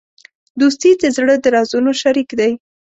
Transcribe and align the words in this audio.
دوستي 0.59 0.91
د 1.01 1.03
زړه 1.15 1.35
د 1.43 1.45
رازونو 1.55 1.91
شریک 2.01 2.29
دی. 2.39 2.51